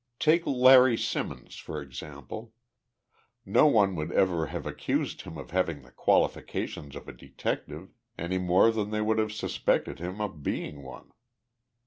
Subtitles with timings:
[0.17, 2.55] "Take Larry Simmons, for example.
[3.45, 8.39] No one would ever have accused him of having the qualifications of a detective any
[8.39, 11.11] more than they would have suspected him of being one.